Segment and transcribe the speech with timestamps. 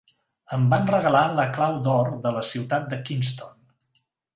[0.55, 4.07] Em van regalar la clau d'or de la ciutat de Kingston.